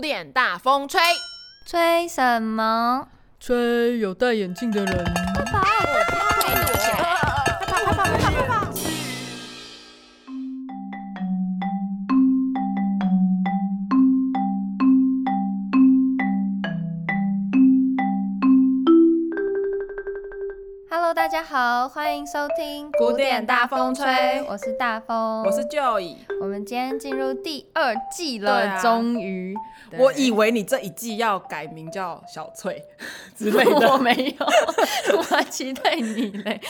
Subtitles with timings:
[0.00, 0.98] 古典大风吹，
[1.66, 3.06] 吹什么？
[3.38, 5.29] 吹有戴眼镜的人。
[21.30, 24.04] 家好，欢迎收听古典大风吹，
[24.48, 26.16] 我是大风，我是 Joy。
[26.40, 29.54] 我们今天进入第二季了，终于。
[29.96, 32.84] 我以为你这一季要改名叫小翠
[33.36, 34.46] 之类的，我没有，
[35.16, 36.60] 我还期待你嘞。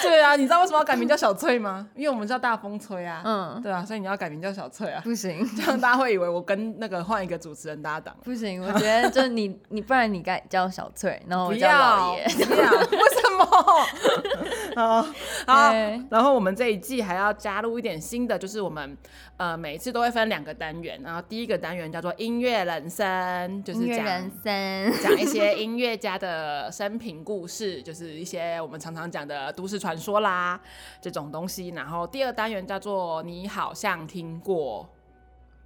[0.00, 1.86] 对啊，你知道为什么要改名叫小翠吗？
[1.94, 3.20] 因为我们叫大风吹啊。
[3.22, 5.02] 嗯，对啊，所以你要改名叫小翠啊。
[5.04, 8.16] 不行， 这样大家会以为我跟那个换一个主持人搭档。
[8.24, 12.24] 不行，我觉得就你，你不然你改叫小翠，然后我叫老爷。
[12.24, 13.44] 不要，为什么？
[14.76, 15.02] 好，
[15.46, 15.72] 好，
[16.10, 18.96] 然后我们这一季还要加入一点新的，就是我们
[19.36, 30.60] 呃每一次都会分两个单元，然后第一个单元叫做音乐人生，就是讲人生，讲一些音乐家的生平故事，就是一些我们常常讲的都市传说啦
[31.00, 31.68] 这种东西。
[31.68, 34.88] 然后第二单元叫做你好像听过，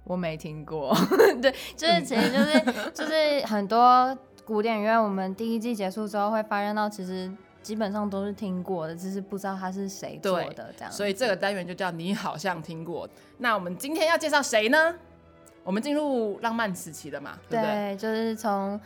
[0.03, 0.95] 我没听过，
[1.41, 7.31] 对，就是其实就是就是很多古典乐，我们第一季结束之后会发现到其实。
[7.61, 10.91] 基本上都是听过的，只是不知道他是谁做的这样。
[10.91, 13.07] 所以这个单元就叫你好像听过。
[13.37, 14.95] 那我们今天要介绍谁呢？
[15.63, 17.37] 我们进入浪漫时期了嘛？
[17.49, 18.79] 对，对，就是从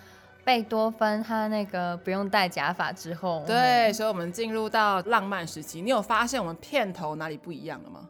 [0.43, 5.81] 贝多芬他那个不用戴假发之后，对，所以我们进入到浪漫时期。
[5.81, 8.09] 你有发现我们片头哪里不一样了吗？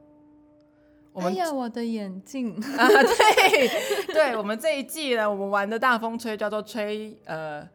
[1.11, 2.87] 我们哎呀，我的眼镜啊！
[2.87, 3.67] 对，
[4.11, 7.67] 对，我们这一季呢，我们玩的大风吹叫做吹呃。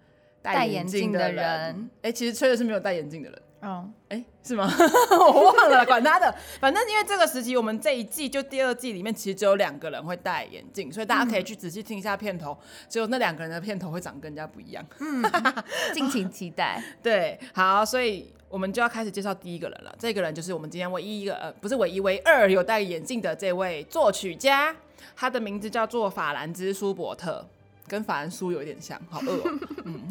[0.54, 3.42] 戴眼镜的人，哎、欸，其实吹的是没有戴眼镜的人。
[3.60, 4.70] 哦，哎，是吗？
[5.10, 6.32] 我忘了，管他的。
[6.60, 12.56] 反正因为这个时期，我们这一季就第二季里面，其实只有两个人会戴眼镜，所以大家可以去仔细听一下片头，
[12.88, 14.86] 只有那两个人的片头会长跟人家不一样。
[15.00, 15.24] 嗯，
[15.92, 16.80] 敬请期待。
[17.02, 19.92] 对，好，所以我们就要开始介绍第一个人了。
[19.98, 24.72] 这个人就是我们今天唯一一个，呃，不是唯一，唯二有戴眼镜的这位作曲家，
[25.16, 27.44] 他的名字叫做法兰兹·舒伯特。
[27.88, 29.58] 跟法兰苏有一点像，好饿哦。
[29.84, 30.06] 嗯，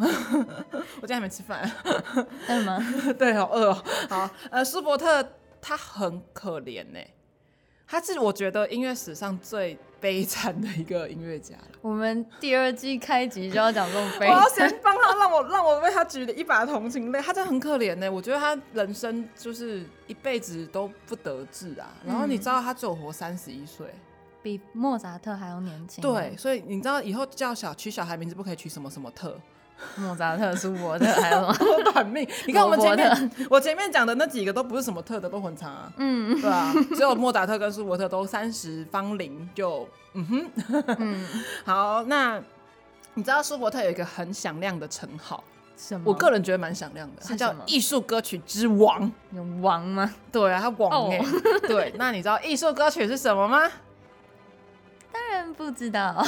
[1.00, 1.72] 我今天还没吃饭。
[2.50, 2.80] 饿吗？
[3.18, 3.84] 对，好饿哦。
[4.10, 5.26] 好，呃，舒伯特
[5.62, 7.00] 他很可怜呢，
[7.88, 11.78] 他是我觉得音乐史上最悲惨的一个音乐家了。
[11.82, 17.22] 我们第二季开集就要讲这种悲，我要先帮他，让我让我为他举了一把同情泪。
[17.22, 21.94] 他真的很可怜呢，我觉得他人生就是一辈子都不得志啊。
[22.06, 23.88] 然后你知道他只有活三十一岁。
[24.47, 26.02] 比莫扎特还要年轻。
[26.02, 29.38] 对，所以你知道以后叫小取小孩名字不可以取什么什么特，
[29.97, 32.25] 莫扎特、舒伯特还有什么 短命？
[32.46, 35.91] 你看我们前面我前面讲的那几个都不是什么特的，都很长啊。
[35.97, 40.50] 嗯，对啊，只有莫扎特跟舒伯特都三十芳龄就嗯哼。
[41.00, 41.28] 嗯，
[41.66, 42.41] 好，那
[43.16, 45.44] 你知道舒伯特有一个很响亮的称号，
[45.75, 46.03] 什么？
[46.06, 49.12] 我个人觉得蛮响亮的，他叫艺术歌曲之王。
[49.31, 50.13] 有王吗？
[50.31, 51.19] 对啊，他王哎。
[51.68, 53.69] 对，那你知道艺术歌曲是什么吗？
[55.18, 56.14] 当然不知道。
[56.14, 56.24] 好，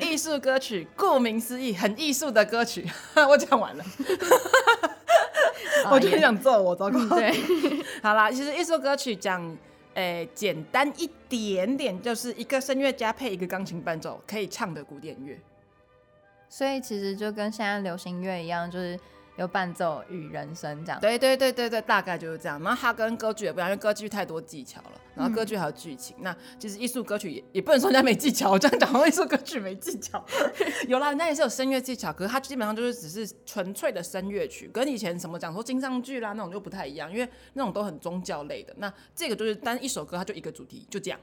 [0.00, 2.88] 艺术歌曲，顾名思义，很艺术的歌曲。
[3.28, 3.84] 我讲完了。
[5.90, 7.04] 我就很想揍我，糟糕。
[7.16, 7.34] 对，
[8.00, 9.44] 好啦，其实艺术歌曲讲，
[9.94, 15.36] 诶、欸，简单一点点，就是一个声乐家配一个钢琴伴奏，可以唱的古典乐。
[16.48, 18.96] 所以其实就跟现在流行乐一样，就是。
[19.40, 22.62] 有伴奏与人声这样，对对对对对，大概就是这样。
[22.62, 26.14] 然后它跟歌剧也不一样，因为歌剧太多技巧了，然后歌剧还有剧情。
[26.18, 30.22] 嗯、那其实艺术歌曲也也不能说人家没技巧，我这样讲，艺术歌曲没技巧，
[30.86, 38.74] 有啦，人家也是有声乐技巧，可是它基本上就是只是纯粹的声乐曲，跟以前什么讲说金上剧啦那种就不太一样，因为那种都很宗教类的。
[38.76, 41.18] 那这个就是单一首歌，它就一个主题，就这样。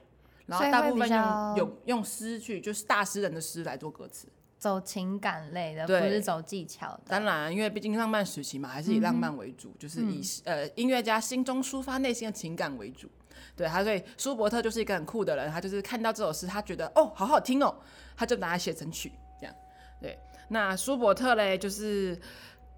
[0.47, 4.27] 然后大部分用用用诗去，就是大诗人的诗来做歌词。
[4.57, 7.01] 走情感类的，对不是走技巧的。
[7.07, 13.07] 当然，因为毕竟浪漫时期嘛，还是以浪漫为主，嗯、就是以、嗯、呃音乐家心中抒发内心的情感为主。
[13.55, 17.75] 对，他所以舒伯特就是一个很酷的人，他就是看到这首诗，他觉得哦好好听哦，
[18.15, 19.55] 他就拿来写成曲这样。
[20.01, 20.17] 对，
[20.49, 22.19] 那舒伯特嘞，就是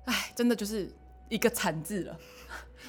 [0.05, 0.89] 哎，真的就是
[1.29, 2.19] 一个惨字了。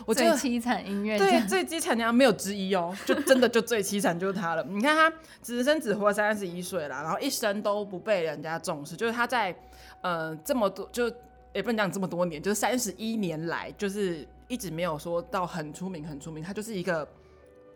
[0.06, 4.64] 我最凄惨音乐对，最凄惨的没有之一哦， 就真的就最凄惨就是他了。
[4.64, 5.12] 你看他
[5.42, 9.54] 只生只活三十一岁啦，然后一生都不被人家重视，就是他在
[10.00, 11.10] 呃这么多就
[11.52, 17.06] 也不能讲这么多年，就是三十一年来，就是一直没有说到很出名很出名，他就是一个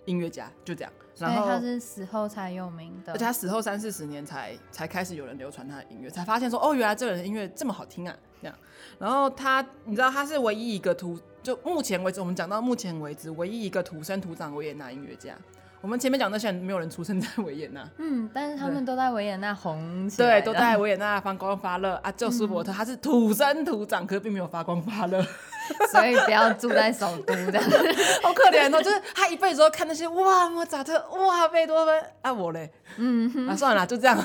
[0.07, 0.93] 音乐家，就这样。
[1.19, 8.59] 然后他是死后才有名的，而且他死后三四十年才才开始有人流传他的音乐，才发现说哦，原来这个人的音乐这么好听啊，这样。
[8.99, 11.19] 然后他，你知道他是唯一一个图。
[11.45, 15.35] 就目前为止，我们讲到目前为止，唯一一个土生土长维也纳音乐家，
[15.83, 17.87] 我们前面讲那些人，没有人出生在维也纳。
[17.99, 20.41] 嗯，但是他们都在维也纳红起来。
[20.41, 22.11] 对，都在维也纳发光发热啊！
[22.13, 25.23] 就舒伯特，他是土生土长，可是并没有发光发热，
[25.91, 27.63] 所以不要住在首都这样。
[28.23, 34.19] 好可怜哦，就是他一辈子都看那些哇莫扎特哇贝多芬啊，我嘞，嗯，那、啊、算了，就这样。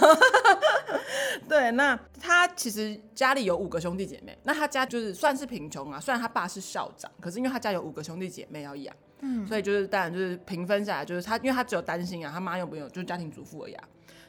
[1.48, 6.00] 对，那他其实家里有五个兄弟姐妹，那他家就是算是贫穷啊。
[6.00, 8.96] 虽然他爸是校长，可是因为他家有五个兄弟姐妹要养。
[9.22, 13.84] 嗯，所以就是当然就是平分下来，就是他，因为他只有单亲啊，他妈又没有，就是家庭主妇而已啊。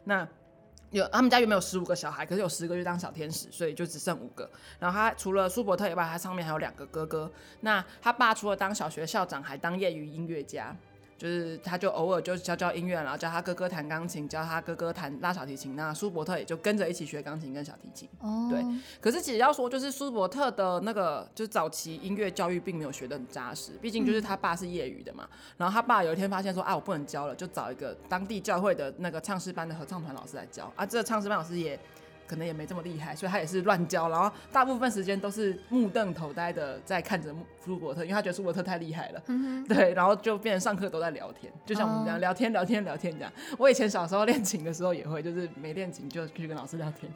[0.04, 0.26] 那
[0.90, 4.48] 有他们家原本有十五个小孩，可是有十个就当小天使，所以就只剩五个。
[4.78, 7.30] 然后他除了舒伯特以外，他上面还有两个哥哥。
[7.60, 10.76] 那他爸除了当小学校长，还当业余音乐家。
[11.20, 15.76] 就是他，就偶尔就教教音乐，然后教他哥哥弹钢琴，教他哥哥弹拉小提琴。
[15.76, 18.08] 那舒伯特也就跟着一起学钢琴跟小提琴。
[18.20, 18.64] 哦，对。
[19.02, 25.28] 可是其实要说，就是舒伯特的那个，就是早期音乐教育并没有学得很扎实，毕竟就是他爸是业余的嘛。
[25.30, 30.72] 嗯、然后他爸有一天发现说，啊，我不能教了，就找一个当地教会的那个唱诗班的合唱团老师来教。
[30.74, 31.78] 啊，这个唱诗班老师也。
[32.30, 37.34] 可能也没这么厉害，所以他也是乱教，然后大部分时间都是目瞪口呆的在看着
[37.64, 43.32] 舒伯特，因为他觉得舒伯特太厉害了，嗯、对，然后就变成上课都在聊天，就像我们这样、哦、聊天聊天聊天这样。
[43.58, 47.10] 我以前小时候练琴的时候也会，就是没练琴就去跟老师聊天。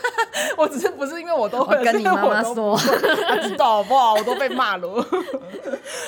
[0.56, 2.76] 我只是不是因为我都会跟你妈妈说，
[3.28, 4.14] 他 知道好不好？
[4.14, 5.06] 我都被骂了。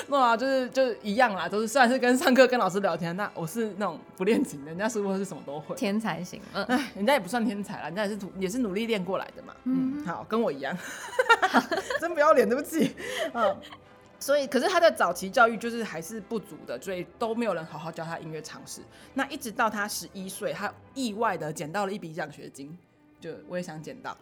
[0.07, 6.41] 那啊，就是就是一样啦，都是虽然是跟上课跟老师聊天，那我是那种不练琴的，人家舒伯特是什么都会，天才型。
[6.53, 9.55] 嗯，哎，人家也不算天才啦，人家也是也是努力练过来的嘛。
[9.63, 10.77] 嗯，好，跟我一样，
[11.99, 12.95] 真不要脸，对不起。
[13.33, 13.55] 嗯，
[14.19, 18.81] 所以，可是他的早期教育就是还是不足的，所以都没有人好好教他音乐常识。
[19.13, 22.77] 那一直到他十一岁，他意外的捡到了一笔奖学金。
[23.19, 24.15] 就我也想捡到，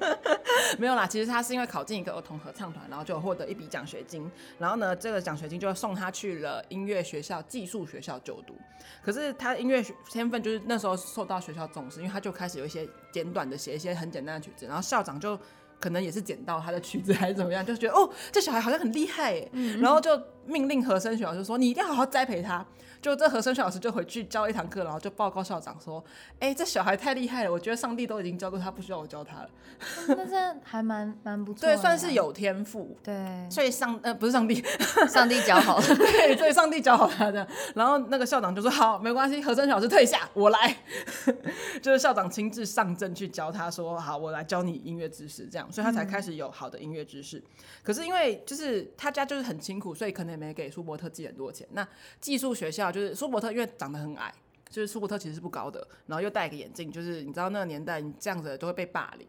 [0.78, 1.06] 没有啦。
[1.06, 4.30] 其实他是因为考进一个儿童合唱团，然后就获得一笔奖学金。
[4.58, 8.54] 然后呢，这个奖学金就送他去了音乐学校、寄宿学校就读。
[9.02, 14.66] 可是他音乐天分就是那时候受到学校重视，因为他就开始有一些简短的写一些很简单的曲子。
[14.66, 15.38] 然后校长就
[15.80, 19.48] 可能也是捡到他的曲子还是怎么样，就觉得哦，这小孩好像很厉害耶。
[19.52, 22.64] 嗯嗯，然后就命令和声学老师说：“你一定要好好栽培他。”
[23.00, 26.02] 就这和声学老师就回去教一堂课，然后就报告校长说
[26.40, 29.50] ：“哎、欸，这小孩太厉害了，我觉得上帝都已经教过他，不需要我教他了。
[30.08, 32.96] 嗯”但是还蛮蛮不错，对，算是有天赋。
[33.04, 34.60] 对，所以上呃不是上帝，
[35.08, 37.46] 上帝教好了，对，所以上帝教好他的。
[37.76, 40.76] 然后那个校长就说：“好，没关系，和声学老师退下，我来。”
[41.80, 47.38] 就是校长亲自上阵去教他说：“好，我来教你音乐知识。”这样，所以他才开始有好的音乐知识。
[47.38, 47.42] 嗯、
[47.84, 51.66] 可是因为就是他家就是很辛苦，所以可能也没给舒伯特寄很多钱。
[51.72, 51.86] 那
[52.20, 54.32] 寄宿学校就是舒伯特因为长得很矮，
[54.70, 59.26] 就是舒伯特其实是不高的，然后又戴个眼镜，就是你知道那个年代，你这样子都会被霸凌，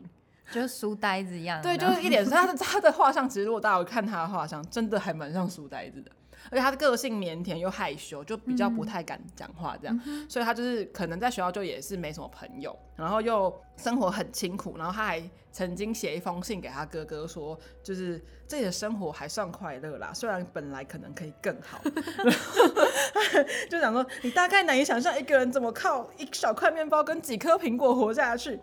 [0.51, 1.61] 就是书呆子一样。
[1.61, 2.23] 对，就是一点。
[2.23, 6.11] 他的他的画像，其实如果大家有看他的画像，真的还蛮像书呆子的。
[6.51, 15.21] 而且他的个性腼腆又害羞，就比较不太敢讲话这样，嗯、所以他就是可能在学校就也是没什么朋友，然后又生活很清苦，然后他还
[15.51, 21.81] 曾经写一封信给他哥哥说，就是自己的生活还算快乐啦，虽然本来可能可以更好，
[23.69, 28.59] 就想说你大概难以想象一个人怎么靠一小块面包跟几颗苹果活下去。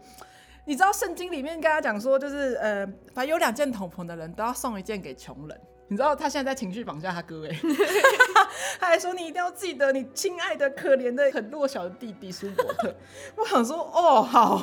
[0.68, 2.84] 你知道圣经里面跟他讲说，就是呃，
[3.14, 5.60] 凡有两件斗篷的人都要送一件给穷人。
[5.88, 7.56] 你知道他现在在情绪绑架他哥哎，
[8.80, 12.94] 他还说你一定要记得你亲爱的、可怜的、很弱小的弟弟舒伯特。
[13.36, 14.60] 我想说哦好，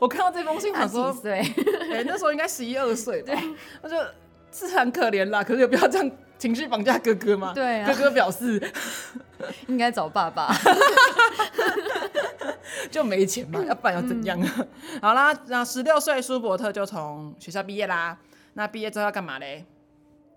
[0.00, 3.34] 我看到这封信想说，哎、欸、那时候应该十一二岁吧，
[3.82, 3.96] 我就
[4.52, 7.52] 是很可怜啦，可是也不要这样情绪绑架哥哥嘛。
[7.52, 8.72] 对啊，哥哥表示
[9.68, 10.54] 应该找爸爸，
[12.90, 14.54] 就没钱嘛，要不然要怎样啊？
[14.58, 14.68] 嗯、
[15.02, 18.16] 好啦，那十六岁舒伯特就从学校毕业啦。
[18.54, 19.64] 那毕业之后要干嘛嘞？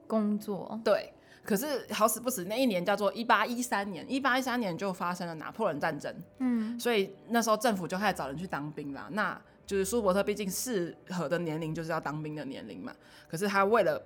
[0.07, 9.07] 工作对，可是好死不死，那一年叫做一八一三年，一八一三年就发生了拿破仑战争，嗯，所以那时候政府就开始找人去当兵啦。
[9.11, 12.93] 那就是舒伯特毕竟适合的年龄就是要当兵的年龄嘛，
[13.27, 14.01] 可是他为了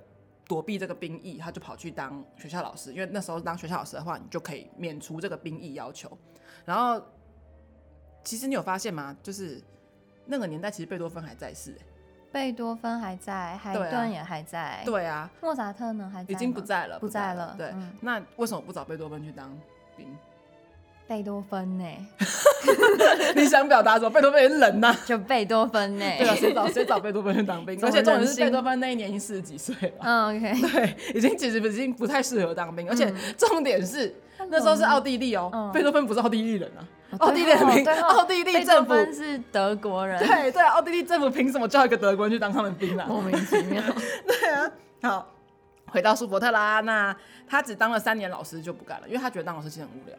[0.48, 6.18] 躲避这个兵役，他就跑去当学校老师，因为那时候当学校老师的话，你就可以免除这个兵役要求。
[6.66, 7.04] 然后，
[8.24, 9.16] 其实你有发现吗？
[9.22, 9.62] 就是
[10.26, 11.86] 那个年代其实贝多芬还在世，欸。
[12.32, 14.82] 贝多芬还在，海顿也还在。
[14.86, 16.10] 对啊，莫扎特呢？
[16.14, 16.32] 还在？
[16.32, 17.56] 已经不在了，不在了。
[17.58, 19.50] 对，那为什么不找贝多芬去当
[19.96, 20.16] 兵？
[21.10, 21.86] 贝多芬呢？
[23.36, 24.10] 你想表达什么？
[24.12, 26.06] 贝多芬也是人呐，就贝多芬呢？
[26.20, 27.76] 对啊，谁找谁找贝多芬去当兵？
[27.84, 29.94] 而且重点是贝多芬那一年已经四十几岁了。
[30.02, 30.62] 嗯，OK。
[30.72, 34.14] 对，已经其实已经不太适合当兵，而且重点是
[34.52, 36.86] 那时候是奥地利哦，贝多芬不是奥地利人啊。
[37.18, 40.20] 奥地利人民，奥地利政府是德国人。
[40.20, 43.08] 对对，奥地利政府凭什么叫一个德国人去当他们兵啊？
[43.10, 43.82] 莫名其妙。
[44.28, 45.28] 对啊，好，
[45.88, 46.82] 回到舒伯特啦。
[46.82, 47.16] 那
[47.48, 50.16] 他只当了三年老师就不干了，因为他觉得当老师其实很无聊。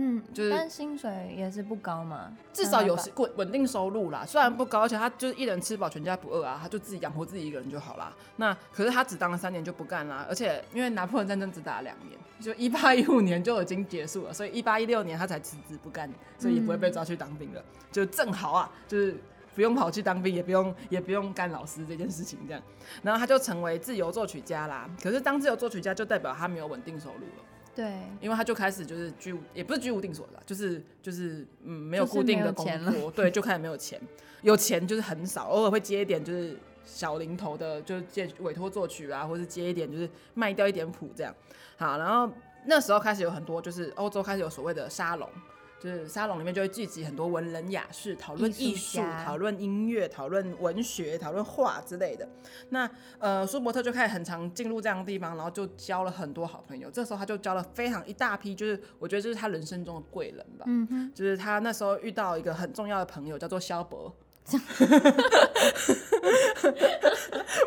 [0.00, 4.24] 嗯，就是但薪水也是不高嘛，至少有稳稳定收入啦。
[4.24, 8.12] 虽然不高，而且他就是一人吃饱全家不饿啊，他就自己养活自己一个人就好啦。
[8.36, 19.16] 那可是他只当了三年就不干啦，而且因为拿破仑战争只打了两年，就一八一五年就已经结束了，所以一八一六年他才辞职不干，所以也不会被抓去当兵了，嗯、就正好啊，就是
[19.56, 22.62] 不用跑去当兵，也不用也不用干老师这件事情这样，
[23.02, 24.88] 然后他就成为自由作曲家啦。
[25.02, 27.44] 可是当自由作曲家就代表他没有稳定收入了。
[27.78, 34.00] 对，因为他就开始就是居无，也不是居无定所了，就是就是嗯，没有固定的工作，对，就开始没有钱，
[34.42, 41.32] 有钱就是很少，偶尔会接一点就是小零头的，就是接委托作曲啊，或是接一点就是卖掉一点谱这样。
[41.76, 42.28] 好，然后
[42.66, 45.30] 那时候开始有很多就是欧洲开始有所谓的沙龙。
[45.78, 52.28] 就是沙龙里面就会聚集很多文人雅士，讨论艺术、讨论音乐、讨论文学、讨论画之类的。
[52.70, 56.90] 那呃，舒伯特就开始很常进入这样的地方，然后就交了很多好朋友。
[56.90, 60.64] 这时候他就交了非常一大批，就是我觉得这是他人生中的贵人吧。
[60.66, 64.12] 嗯哼，就是他那时候遇到一个很重要的朋友，叫做萧伯。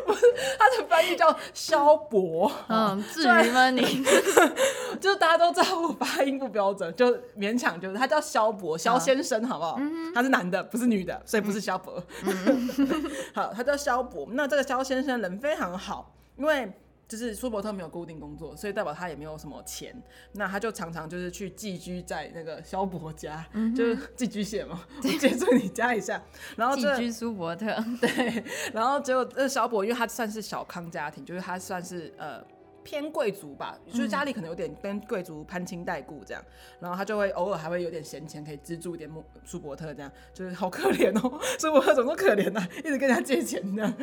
[0.04, 0.20] 不是，
[0.58, 2.50] 他的翻译叫萧伯。
[2.68, 4.04] 嗯，至于吗你？
[5.00, 7.06] 就是大家都知道我发音不标准，就
[7.38, 9.76] 勉强就是他叫萧伯，萧先生，好不好？
[9.78, 12.02] 嗯、他是男的，不是女的，所以不是萧伯。
[12.24, 12.70] 嗯、
[13.34, 14.26] 好，他叫萧伯。
[14.32, 16.72] 那这个萧先生人非常好，因为。
[17.12, 19.94] 就是舒伯特没有固定工作，所以代表他也没有什么钱。
[20.32, 26.22] 那他就常常就是去寄居在那个萧伯家，嗯、就是寄居蟹嘛， 我借住你家一下。
[26.56, 27.66] 然后寄居舒伯特，
[28.00, 28.42] 对。
[28.72, 32.42] 然后结果这萧伯，因为他算是小康家庭，就是他算是呃。
[32.84, 36.44] 偏贵族吧，就是家里可能有点跟贵族攀亲带故这样，
[36.80, 39.10] 然后他就会偶尔还会有点闲钱可以资助一点
[39.44, 42.60] 舒伯特这样，就是好可怜哦， 舒伯特怎么可怜呢？
[42.78, 43.94] 一直跟他借钱这样，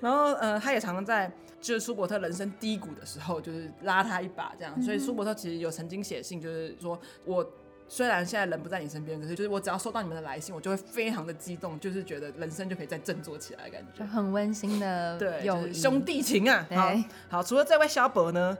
[0.00, 1.30] 然后呃，他也常常在
[1.60, 7.46] 就是舒伯特人生低谷的时候，就是拉他一把这样，所以舒伯特其实有曾经写信，就是说我。
[7.88, 16.66] 虽然现在人不在你身边，可是就是我只要收到你们的来信，我就会非常的激动，就是觉得人生就可以再振作起来感觉，就很温馨的 对，就是兄弟情啊。
[16.70, 16.92] 好，
[17.30, 18.56] 好，除了这位肖伯呢，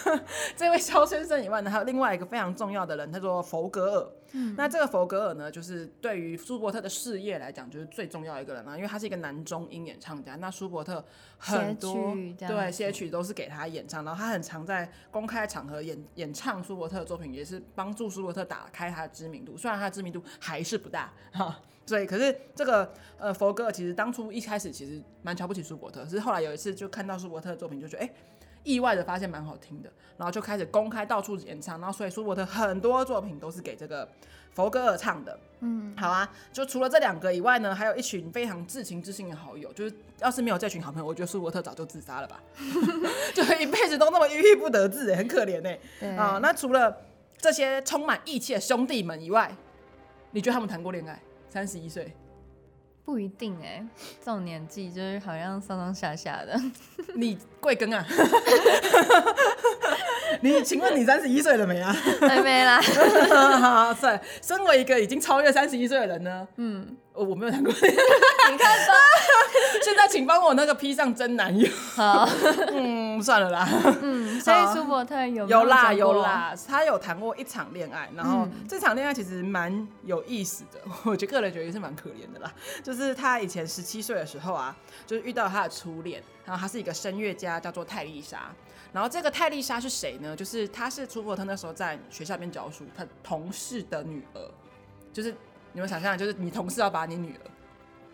[0.56, 4.10] 这位肖先生以外呢，还有另外一个非常重要的人，他说佛格尔。
[4.32, 10.36] 嗯、那这个佛格尔呢，就是对于舒伯特的事业来讲，就是最重要一个人啊，因为他是一个男中音演唱家。
[10.36, 11.04] 那舒伯特
[11.38, 19.56] 很多对写曲都是给他演唱，然后他很常在公开场合演演唱舒伯特的作品，也是帮助舒伯特打开他的知名度。
[19.56, 28.06] 虽然他的知名度还是不大哈，所以可是这个呃佛格尔其实当初一开始其实蛮瞧不起舒伯特，是后来有一次就看到舒伯特的作品，就觉得哎。
[28.06, 28.14] 欸
[28.64, 34.08] 意外的发现蛮好听的，然后就开始公开到处演唱，然后所以舒伯特很多作品都是给这个
[34.52, 35.38] 佛格尔唱的。
[35.60, 42.40] 嗯，好啊，就除了这两个以外呢，还有一群非常至情至性的好友，就是要是没有这群好朋友，我觉得舒伯特早就自杀了吧，
[43.34, 45.78] 就一辈子都那么郁郁不得志，很可怜哎。
[45.98, 47.02] 对啊，那除了
[47.38, 49.54] 这些充满义气的兄弟们以外，
[50.30, 51.20] 你觉得他们谈过恋爱？
[51.48, 52.14] 三十一岁。
[53.04, 53.84] 不一定哎、
[54.20, 56.60] 这种年纪就是好像上上下下的。
[57.14, 58.06] 你贵庚啊？
[60.42, 61.94] 你请问你三十一岁了没啊？
[62.20, 62.80] 还没啦。
[63.60, 64.20] 好，算。
[64.42, 68.50] 身为一个已经超越三十一岁的人呢，嗯，我我没有谈过恋爱。
[68.50, 68.94] 你看吧。
[69.82, 71.68] 现在请帮我那个披上真男友。
[71.94, 72.28] 好，
[72.72, 73.68] 嗯，算了啦。
[74.02, 82.52] 嗯，所以舒伯特有有啦有啦，他有谈过一场恋爱，然后这场恋爱其实蛮有意思的，我觉得个人觉得也是蛮可怜的啦。
[82.82, 88.50] 就是他以前十七岁的时候啊，就是遇到他的初恋，然后他是一个声乐家，叫做泰丽莎。
[88.92, 90.34] 然后这个泰丽莎是谁呢？
[90.34, 94.50] 就是她是舒伯特那时候在学校里面教书，他同事的女儿，
[95.12, 95.34] 就是
[95.72, 97.50] 你们想象，就是你同事要把你女儿。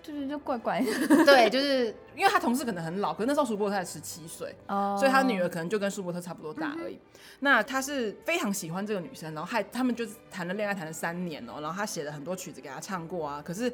[0.02, 0.86] 就是就怪怪的，
[1.26, 4.96] 对，就是因为他同事可能很老，可是那时候舒伯特才十七岁，oh.
[4.96, 6.94] 所以他女儿可能就跟舒伯特差不多大而已。
[6.94, 7.36] Mm hmm.
[7.40, 13.42] 那他是非常喜欢这个女生，然后还他们就是谈了恋爱谈了三年哦、喔，然后他写了很多曲子给她唱过啊。
[13.44, 13.68] 可是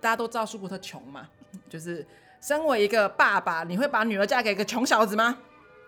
[0.00, 1.28] 大家都知道舒伯特穷嘛，
[1.68, 2.06] 就是
[2.40, 5.38] 身为一个爸爸，你会把女儿嫁给一个穷小子吗？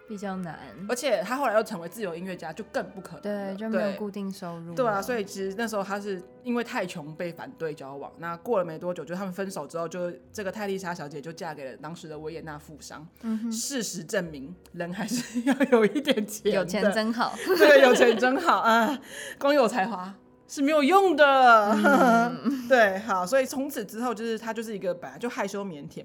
[0.09, 0.59] 比较难，
[0.89, 3.23] 而且他后来又成为自由音乐家，就更不可能。
[3.23, 4.75] 对，就没有固定收入。
[4.75, 8.13] 对啊，所以其实那时候他是因为太穷被反对交往。
[8.19, 13.07] 那过了没多久，就他们分手之后，就这个泰丽莎小姐就嫁给了当时的维也纳富商。
[13.23, 13.53] 嗯哼。
[13.53, 16.53] 事实证明，人还是 要有一点钱。
[16.53, 17.35] 有钱真好。
[17.59, 18.99] 对，有钱真好啊！
[19.39, 20.15] 光有才华
[20.47, 21.73] 是没有用的。
[21.73, 26.05] 嗯、 对，好，所以从此之后，就是他就是一个本来就害羞腼腆。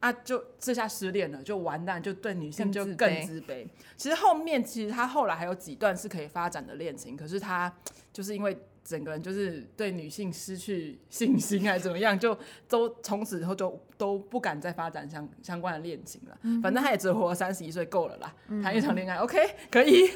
[0.00, 3.66] 啊，就这下失恋了，就完蛋，就对女性就更自卑。
[3.96, 7.72] 其实后面其实他后来还有几段是可以发展的恋情，可是他
[8.12, 12.38] 就是因为整个人就是对女性失去信心还是怎么样，就
[12.68, 16.38] 都从此以后就都不敢再发展相相关的恋情了。
[16.42, 19.36] 嗯、反正他也只活了三十一岁，够了啦，谈一场恋爱、嗯、，OK，
[19.68, 20.08] 可以。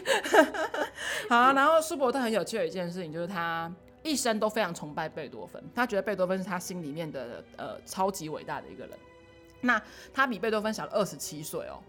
[1.28, 3.70] 好、啊，然后舒伯特很有趣的一件事情就是他
[4.04, 8.96] 一生都非常崇拜贝多芬，他觉得贝多芬是他心里面的呃超级伟大的一个人。
[9.62, 11.80] 那他比贝多芬小了二十七岁哦。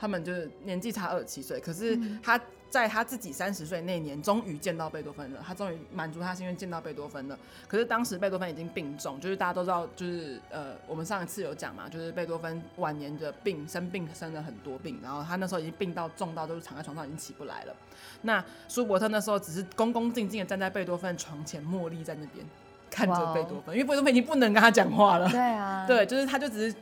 [0.00, 5.42] 他们就是年纪差二十七岁，可是他在他自己三十岁那年，终于见到贝多芬了。
[5.44, 7.36] 他终于满足他心愿，见到贝多芬了。
[7.66, 17.74] 可是当时贝多芬已经病重，就是大家都知道，就是呃，我们上一次有讲嘛，就是贝多芬晚年的病，生病生了很多病，然后他那时候已经病到重到就是躺在床上已经起不来了。
[18.22, 22.46] 那舒伯特那时候只是恭恭敬敬的站在贝多芬床前，默立在那边
[22.88, 25.28] 看着贝多芬，因为贝多芬已经不能跟他讲话了。
[25.28, 26.76] 对啊，对，就是他就只是。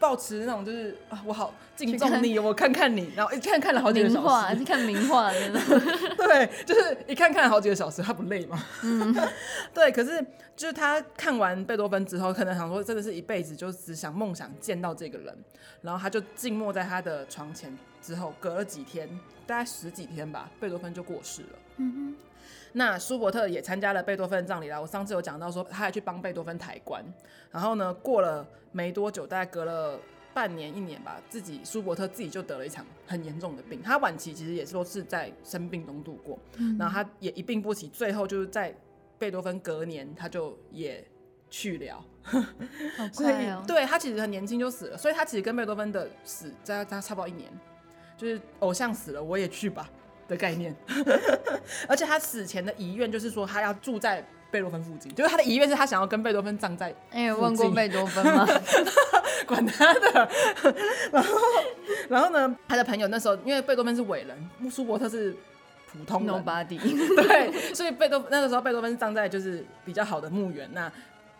[0.00, 5.60] 抱持那种就是啊，我好敬重你，我看看你，然后一看看了好几个小时，名画，看名画真的，
[6.16, 8.64] 对，就是一看看了好几个小时，他不累吗？
[8.82, 9.14] 嗯，
[9.72, 9.92] 对。
[9.92, 10.20] 可是
[10.56, 15.36] 就是他看完贝多芬之后，可能想说，真的是一辈子就只想梦想见到这个人，
[15.82, 17.76] 然后他就静默在他的床前。
[18.02, 19.06] 之后隔了几天，
[19.46, 21.48] 大概十几天吧，贝多芬就过世了。
[21.76, 22.16] 嗯哼。
[22.72, 24.80] 那舒伯特也参加了贝多芬葬礼啦。
[24.80, 27.04] 我上次有讲到说，他还去帮贝多芬抬棺。
[27.50, 29.98] 然后呢，过了没多久，大概隔了
[30.32, 33.82] 半年一年吧，自己舒伯特自己就得了一场很严重的病。
[33.82, 36.38] 他晚期其实也是说是在生病中度过。
[36.58, 36.78] 嗯。
[36.78, 38.74] 然后他也一病不起，最后就是在
[39.18, 41.04] 贝多芬隔年他就也
[41.50, 42.04] 去了。
[42.22, 43.64] 好快哦。
[43.66, 47.50] 对，他其实很年轻就死了，所以他其实跟贝多芬的死在他差不多一年，
[48.16, 49.90] 就是偶像死了我也去吧。
[50.30, 50.74] 的概念，
[51.86, 56.94] 而且他死前的遗愿就是说他要住在贝多芬附近，就是他的遗愿是他想要跟贝多芬葬在。
[57.10, 58.46] 哎，有问过贝多芬吗？
[59.46, 60.28] 管他的。
[61.12, 61.38] 然后，
[62.08, 65.36] 然后呢，他的朋友那时候因为贝多芬是伟人，舒伯特是
[65.92, 66.78] 普通的，Nobody。
[66.78, 70.90] 对，所以贝多那个时候贝多芬葬在就是比较好的墓园，那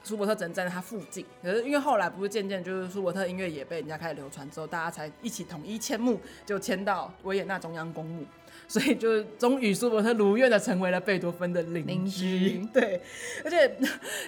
[0.04, 1.24] 舒伯特只能站在他附近。
[1.42, 8.24] 可是因为后来不是渐渐就是舒伯特音乐也被人家开始流传之后，大家才一起统一迁墓，就迁到维也纳中央公墓。
[8.66, 13.00] 所以就终于舒伯特如愿的成为了贝多芬的邻居， 对，
[13.44, 13.76] 而且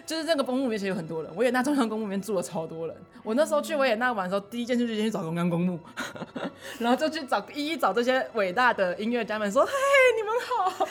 [0.04, 2.96] 就是这个公墓里面其实有很多人，维也纳中央公墓里面住了超多人。
[3.22, 5.78] 我那时候去维也纳玩的时候，第一件事就先去找中央公墓，
[6.80, 9.72] 然后就去找一一找这些伟大的音乐家们说：“嘿，
[10.16, 10.86] 你们好。”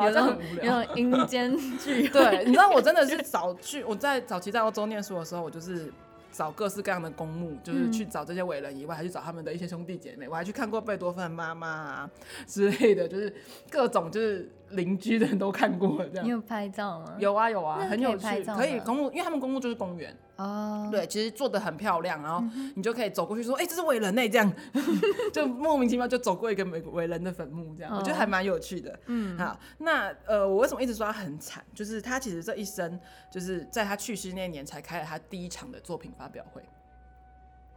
[0.02, 5.92] 有种有种阴间剧， 对，你知道我真的是早去，我在早期在欧洲念书的时候，我就是。
[6.36, 10.28] 找各式各样的公墓，就是去找这些伟人以外，还去找他们的一些兄弟姐妹。
[10.28, 12.10] 我还去看过贝多芬妈妈啊
[12.44, 13.32] 之类的，就是
[13.70, 16.24] 各种就是邻居的人都看过这样。
[16.24, 17.16] 你有拍照吗？
[17.18, 18.44] 有啊有啊，很有趣。
[18.44, 20.88] 可以公路，因为他们公路就是公园哦。
[20.90, 24.52] 对，其实做的很漂亮，然后你就可以走过去说：“哎，这是伟人呢。”这样
[25.32, 28.98] 就莫名其妙就走过一个伟伟人的坟墓，这样我觉得还蛮有趣的。
[29.06, 31.64] 嗯，好，那呃，我为什么一直说他很惨？
[31.74, 32.98] 就是他其实这一生
[33.30, 36.62] 就是在他去世那年才开了他第一场的作品发表会，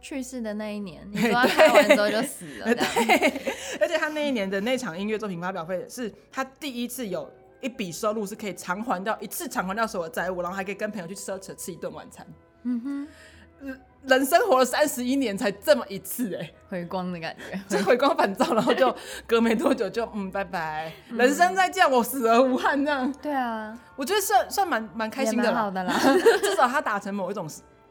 [0.00, 3.42] 去世的那一年，你 说他拍完之后就死了， 对，
[3.80, 7.28] 而且他那一年的那场音乐作品发表会，是他第一次有
[7.60, 12.26] 一笔收入是可以偿还掉一次偿还掉所有债务，然后还可以跟朋友去奢侈吃一顿晚餐。
[12.62, 12.80] 嗯
[13.60, 13.68] 哼，
[14.04, 17.34] 人生活了三十一年才这么一次，哎， 回光的感
[17.68, 18.94] 觉，就回光返照，然后就
[19.26, 23.12] 隔没多久就嗯，拜拜，嗯、人生再见，我死而无憾这样。
[23.20, 25.92] 对啊，我觉得算算蛮蛮开心的，好的啦，
[26.40, 27.48] 至少他达成某一种。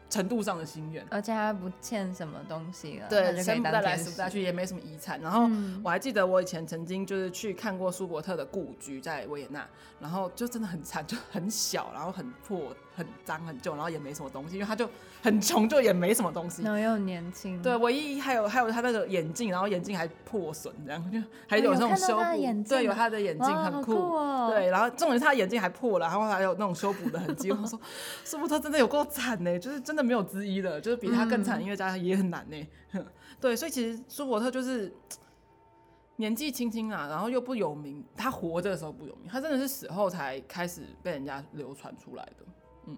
[0.09, 5.19] 程度上的心愿，而且他不欠什么东西了，对，生不带来死不带去，也没什么遗产。
[5.19, 5.49] 然后
[5.83, 9.67] 我还记得我以前曾经就是去看过舒伯特的故居在维也纳，
[9.99, 12.75] 然后就真的很惨，就很小，然后很破。
[12.97, 14.89] 很脏很旧，然后也没什么东西，因为他就
[15.21, 16.63] 很穷，就也没什么东西。
[16.63, 17.61] 然后又年轻。
[17.61, 22.23] 对，唯一还有还有他那个眼镜，然后眼镜还破损，这样就还有那种修补。
[22.67, 23.93] 对，有他的眼镜很酷。
[23.93, 27.51] 酷哦、对，然后重点是他的眼镜还破了，然后还有那种修补的痕迹。
[27.51, 27.79] 我说，
[28.25, 32.67] 舒伯特真的有够惨呢，就是真的没有之一了，就是比他更惨的音乐家也很难呢。
[32.93, 33.05] 嗯、
[33.39, 34.91] 对，所以其实舒伯特就是
[36.15, 38.03] 年纪轻轻啊，然后又不有名。
[38.15, 42.45] 他活着的时候不有名，他真的是死后才开始被人家流传出来的。
[42.87, 42.97] 嗯，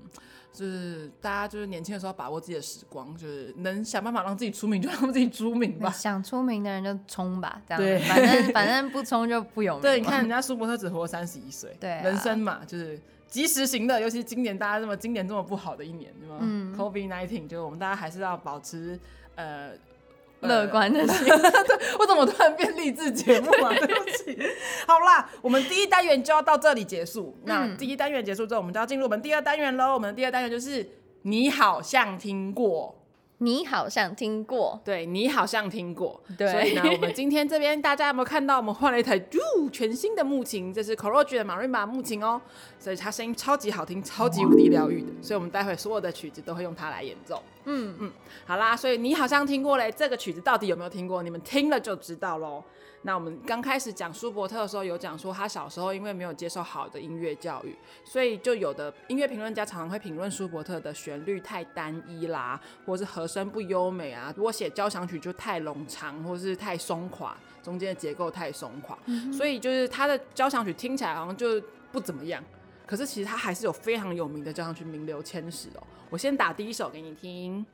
[0.53, 5.89] 就是大家就是年轻的时候把握自己的时光，就是能想办法让自己出名就让自己出名吧。
[5.93, 7.81] 想出名的人就冲吧，这样。
[7.81, 9.81] 对，反正 反正不冲就不有名。
[9.81, 16.37] 对，你看人家舒伯特只活三十一岁，对、啊，人生嘛，就是及时行乐，尤其今年大家这么今年这么不好的一年，对吗？
[16.41, 18.99] 嗯，COVID nineteen 就是我们大家还是要保持
[19.35, 19.71] 呃。
[20.41, 23.73] 乐观的心， 对，我怎么突然变励志节目啊？
[23.73, 24.37] 对不起。
[24.87, 27.37] 好啦，我们第一单元就要到这里结束。
[27.45, 29.93] 那第一单元结束之后，我们就要进入我们第二单元喽。
[29.93, 30.87] 我们的第二单元就是
[31.23, 32.95] 你好像听过。
[33.41, 36.51] 你好像听过，对，你好像听过，对。
[36.51, 39.17] 所以呢，我们今天这边大家有没有看到我们换了一台
[39.57, 40.73] 呜全新的木琴？
[40.73, 42.41] 这是 c o r o g e 的 Marimba 木琴哦，
[42.77, 45.07] 所以它声音超级好听，超级无敌疗愈的。
[45.21, 47.41] 所以我们待会所有的曲子都会用它来演奏。
[47.63, 48.11] 嗯嗯，
[48.45, 51.23] 好啦，所以你好像听过嘞，这个曲子到底有没有听过？
[51.23, 52.63] 你们听了就知道喽。
[53.03, 64.33] 那我们刚开始讲舒伯特的时候，有讲说他小时候因为没有接受好的音乐教育，所以就有的音乐评论家常常会评论舒伯特的旋律太单一啦，或是和声不优美啊。
[64.35, 72.43] 如果写交响曲就太冗长，或是太松垮，中间的结构太松垮，嗯、所以就是他的交响曲听起来好像就不怎么样。
[72.85, 75.83] 可是其实他还是有非常有名的交响曲名留千史哦。
[76.09, 77.65] 我先打第一首给你听。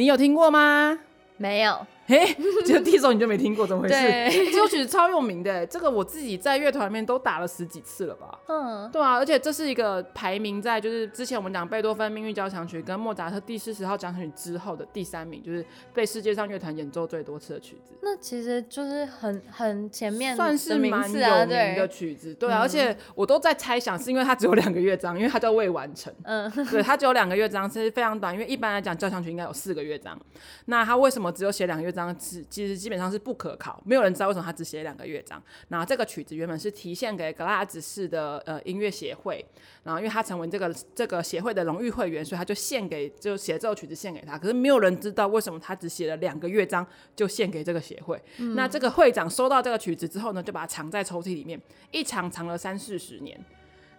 [0.00, 0.98] 你有听过吗？
[1.36, 1.86] 没有。
[2.10, 3.94] 哎，这个第一首你就没听过，怎么回事？
[3.94, 8.38] 对，这首曲子超有名的，这个我自己在乐团里面都打了十几次了吧？
[8.48, 17.92] 嗯，对啊，而且这是一个排名在就是之前我们讲贝多芬命运交响曲跟莫扎特第四十号交响曲之后的第三名，就是被世界上乐团演奏最多次的曲子。
[18.02, 22.58] 那其实就是很很前面，算是蛮有名的曲子，对啊。
[22.60, 26.12] 而且我都在猜想，是因为它只有两个乐章，因为它叫未完成。
[26.24, 30.18] 嗯， 对，它只有两个乐章，其实非常短，因为一般来讲交响曲应该有四个乐章。
[30.64, 31.99] 那它为什么只有写两个乐章？
[32.18, 35.42] 其实基本上是不可考，没有人知道为什么他只写两个乐章。
[35.68, 39.44] 然后这个曲子原本是提献给格拉兹市的呃音乐协会，
[39.82, 44.38] 然后因为他成为这个这个协会的荣誉会员，所以他就献给就写这首曲子献给他。
[44.38, 46.86] 可是没有人知道为什么他只写了两个乐章
[47.16, 48.22] 就献给这个协会。
[48.38, 48.54] 嗯。
[48.54, 51.60] 那这个会长收到这个曲子之后呢，就把它藏在抽屉里面，
[51.90, 53.38] 一藏藏了三四十年，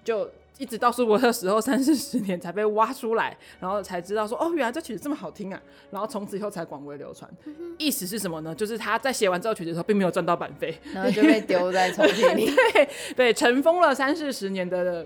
[0.04, 0.30] 就。
[0.62, 5.60] 一直到舒伯特死后三四十年才被挖出来，然后才知道说哦，原来这曲子这么好听啊！
[5.90, 7.28] 然后从此以后才广为流传。
[7.46, 7.54] 嗯。
[7.80, 8.54] 意思是什么呢？
[8.54, 12.46] 就是他在写完这首曲子的时候，并没有赚到版费，然后就被丢在抽屉里。
[12.74, 15.04] 对对，尘封了三四十年的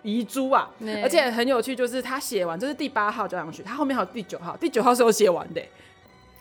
[0.00, 0.70] 遗珠啊！
[1.02, 5.60] 而且很有趣，就是他写完这是第八号交响曲，他后面还有第九号，第九号是有写完的。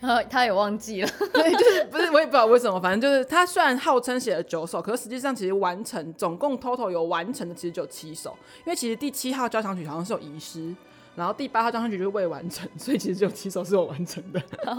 [0.03, 10.75] 他 他也忘记了， 对，就是不是我也不知道为什么，反正就是他虽然号称写了九首，可是实际上其实完成总共 total 有完成的其实只有七首，因为其实第七号交响曲好像是有遗失，
[11.15, 14.75] 然后第八号交响曲就是未完成，所以其实只有七首是有完成的， 好，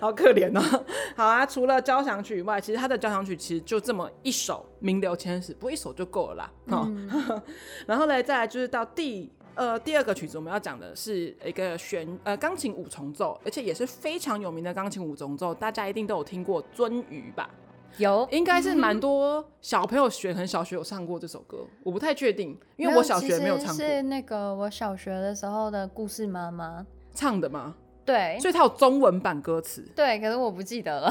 [0.00, 0.84] 好可怜哦。
[1.16, 6.50] 好啊，除了交响曲以外，其实他的交响曲其实就这么一首名留千史，不过一首就够了啦。
[6.66, 7.10] 嗯，
[7.86, 9.32] 然后呢，再来就是到第。
[9.54, 17.48] 呃，第二个曲子我们要讲的是一个弦呃钢琴五重奏，而且也是非常有名的钢琴五重奏，大家一定都有听过《鳟鱼》吧？
[17.98, 23.74] 有，应该是蛮多小朋友学，很小学有唱过这首歌，我不太确定，因为我小学没有唱过。
[23.74, 27.74] 是那个我小学的时候的故事妈妈唱的吗？
[28.06, 29.84] 对，所以它有中文版歌词。
[29.94, 31.10] 对，可是我不记得了。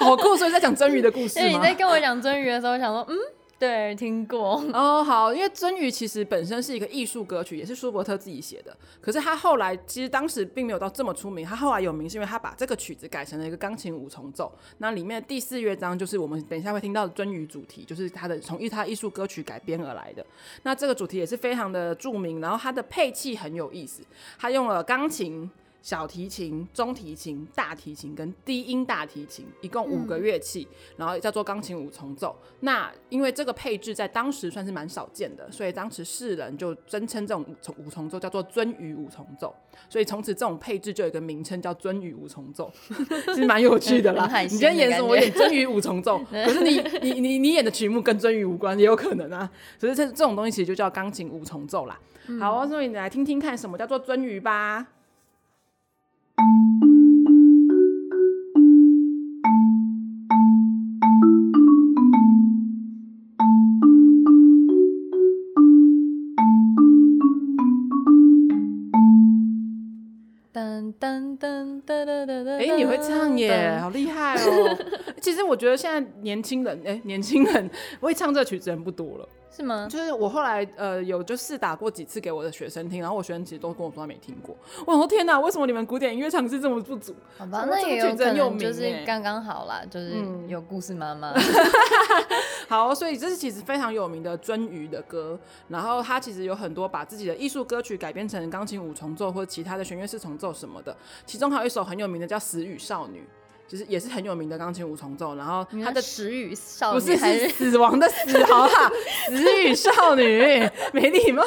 [0.00, 1.46] 好 酷，所以在讲鳟鱼的故事吗？
[1.48, 3.16] 你在跟我讲鳟鱼的时候，我想说，嗯。
[3.60, 5.04] 对，听过 哦。
[5.04, 8.74] 好，因为《鱒鱼》其实本身是一个艺术歌曲，也是舒伯特自己写的。
[9.02, 11.44] 可是他后来其实当时并没有到这么出名。
[11.44, 14.50] 他后来有名是因为他把这个曲子改成了一个钢琴五重奏。
[14.78, 20.24] 那里面第四乐章就是我们等一下会听到的《鱒鱼》主题，就是他的从一他艺术歌曲改编而来的。
[20.62, 24.02] 那这个主题也是非常的著名，然后它的配器很有意思，
[24.38, 25.50] 他用了钢琴。
[25.82, 32.36] 小提琴、中提琴、大提琴跟低音大提琴，一共五个乐器，嗯，然后叫做钢琴五重奏。
[32.60, 39.54] 那因为这个配置在当时算是蛮少见的，所以当时世人就尊称这种五重五重奏叫做鱒鱼五重奏。
[39.88, 42.70] 所以从此这种配置就有一个名称叫鱒鱼五重奏，
[43.32, 44.26] 其实蛮有趣的啦。
[44.28, 45.08] 的你今天演什么？
[45.08, 49.50] 我演鱒鱼五重奏， 可是你你你你演的曲目跟鱒鱼无关，也有可能啊。
[49.78, 51.98] 所以这这种东西其实就叫钢琴五重奏啦。
[52.26, 54.86] 嗯、好，所以你来听听看什么叫做鱒鱼吧。
[71.00, 72.58] 噔噔噔噔噔噔！
[72.58, 74.76] 哎，你会唱耶，好厉害哦！
[75.20, 79.28] 其实我觉得现在年轻人，哎，年轻人 会唱这曲子人不多了。
[79.50, 79.88] 是吗？
[79.90, 84.54] 就是我后来呃有就试打过几次给我的学生听，然后我学生其实都跟我说他没听过。
[84.86, 87.14] 我说天哪，为什么你们古典音乐尝试这么不足？
[87.36, 90.12] 好吧，那也有可能就是刚刚好啦，就是
[90.48, 91.32] 有故事妈妈。
[92.70, 103.22] 好，所以这是其实非常有名的鳟鱼的歌，然后他其实有很多把自己的艺术歌曲改编成钢琴五重奏或者其他的弦乐四重奏什么的，其中还有一首很有名的叫《死与少女》。
[103.70, 108.90] 就是也是很有名的钢琴五重奏，然后他的死语少女不是是死亡的死，好啦，
[109.30, 111.44] 死语少女没礼貌，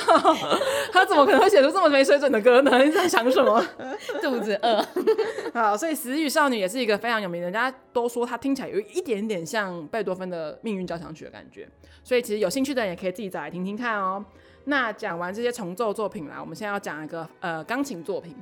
[0.94, 2.82] 他怎么可能会写出这么没水准的歌呢？
[2.82, 3.62] 你在想什么？
[4.24, 4.82] 肚子饿。
[5.54, 11.68] 好，所以死语少女也是一个非常有名的，人家都说它听起来有一点点像贝多芬的命运交响曲的感觉，
[12.06, 14.24] 所以其实有兴趣的人也可以自己找来听听看哦。
[14.64, 18.34] 那讲完这些重奏作品啦，我们现在要讲一个呃钢琴作品。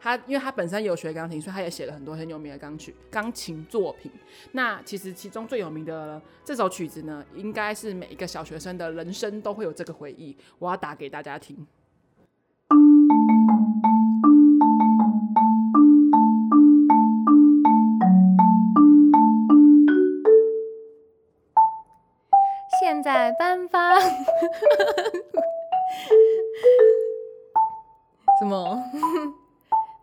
[0.00, 4.10] 他因为他本身有学钢琴，所以他也写了很多很有名的钢曲、钢琴作品。
[4.52, 10.36] 那其实其中最有名的这首曲子呢，应该是每一个小学生的人生都会有这个回忆。
[10.58, 11.66] 我要打给大家听。
[22.80, 23.98] 现在颁发
[28.38, 28.80] 什么？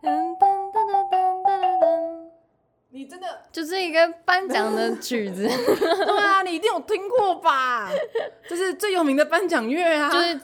[0.06, 1.86] 噔噔噔噔噔噔噔！
[2.90, 7.90] 你真的就是一个颁奖的曲子， 对啊，你一定有听过吧？
[8.48, 10.40] 就是最有名的颁奖乐啊，就是。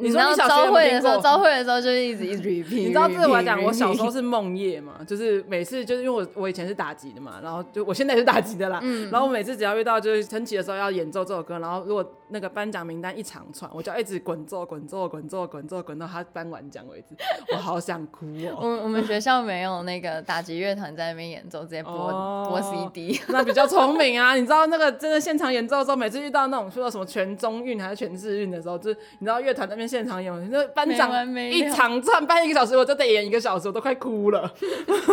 [0.00, 2.76] 你说你小学会的时候，招会的时候就是一直一直 repeat。
[2.76, 17.14] 你知道这个我讲，我小时候是梦夜嘛，就是每次就是因为我我以前是打击的嘛，然后就我现在也是打击的啦，嗯、然后我每次只要遇到就是升旗的时候要演奏这首歌，然后如果那个颁奖名单一长串，我就要一直滚奏滚奏滚奏滚奏滚到他颁完奖为止，
[17.52, 18.68] 我好想哭哦、喔。
[18.68, 24.34] 我我们学校没有那个打击乐团在那边演奏，直接播、哦、播 CD，那比较聪明啊。
[24.34, 30.68] 你知道那个真的现场演奏的时候，每次遇到那种说到什么全中韵还是全日韵的时候，就是你知道乐团那边现场演那。
[30.74, 31.10] 颁奖
[31.50, 34.52] 一长串颁一个小时，我就得演一个小时，我都快哭了。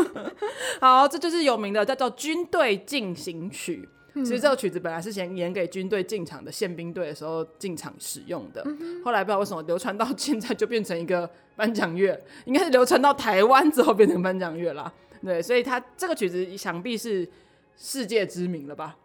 [0.80, 3.90] 好，这就是有名的叫做《军队进行曲》。
[4.16, 8.66] 其实这首曲子本来是先演给军队进场的宪兵队的时候进场使用的，
[9.04, 14.92] 后来不知道为什么流传到现在就变成一个颁奖乐，应该是流传到台湾之后变成颁奖乐啦。
[15.24, 17.28] 对，所以它这个曲子想必是
[17.76, 18.96] 世界知名了吧？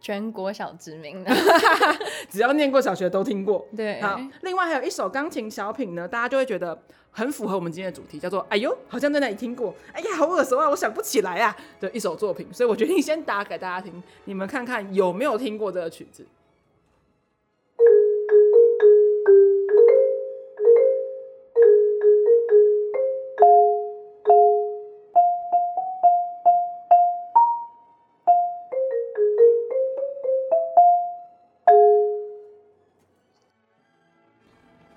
[0.00, 1.32] 全国小知名的，
[2.28, 3.66] 只要念过小学都听过。
[3.76, 6.80] 对，好，另外还有一首钢琴小品呢，大家就会觉得
[7.18, 16.24] 很符合我们今天的主题，叫做“哎呦，好像在哪里听过”，哎呀，好耳熟啊，我想不起来啊的一首作品，所以我决定先打给大家听，你们看看有没有听过这个曲子。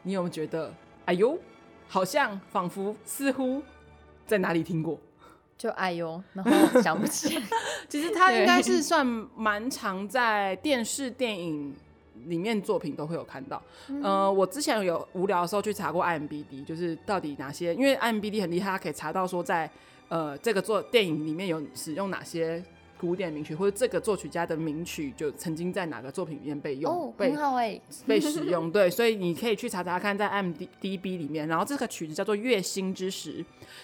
[0.04, 0.72] 你有没有觉得，
[1.06, 1.38] 哎呦，
[1.92, 3.62] 好像仿佛似乎
[4.26, 4.98] 在哪里听过？
[5.58, 7.44] 就哎呦，然后想不起 来。
[7.90, 11.76] 其实它应该是算蛮常在电视、电影
[12.28, 13.62] 里面作品都会有看到。
[13.90, 19.70] 嗯、呃，我之前有无聊的时候去查过 IMBD，就是到底哪些，因为 IMBD 很厉害，它可以查到说在
[20.08, 22.64] 呃这个作电影里面有使用哪些。
[23.02, 28.72] 古典名曲或者这个作曲家的名曲，就曾经在哪个作品里面被用，哦、被很好欸、 被使用。
[28.72, 31.48] 对，所以你可以去查查看，在 IMDb 里面。
[31.48, 33.40] 然后这个曲子叫做《月星之时》，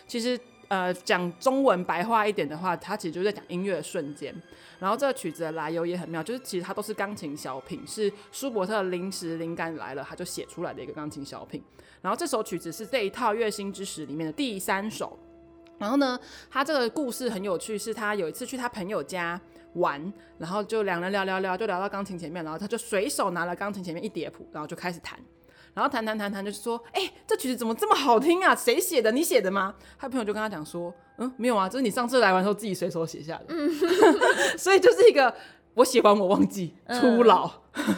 [0.06, 4.32] 其实呃讲中文白话一点的话，它其实就是在讲音乐的瞬间。
[4.78, 11.64] 然后这个曲子的来由也很妙，就是其实它都是钢琴小品，是舒伯特临时灵感来了，他就写出来的一个钢琴小品。
[12.04, 15.18] 然后这首曲子是这一套《月星之时》里面的第三首。
[15.78, 19.40] 然后呢，他这个故事很有趣，是他有一次去他朋友家
[19.74, 25.20] 玩，然后就两人聊聊聊，就聊到钢琴前面，然后他就随手拿了钢琴前面一叠谱，然后就开始弹，
[25.74, 28.56] 然后弹弹弹弹，就是说，哎、欸，这曲子怎么这么好听啊？
[28.56, 29.12] 谁写的？
[29.12, 29.76] 你写的吗？
[29.98, 33.70] 他朋友就跟他讲说，嗯，没有啊，这是你上次来玩的时候自己随手写下的，嗯、
[34.58, 35.34] 所以就是一个。
[35.78, 37.86] 我喜欢我忘记初老，嗯、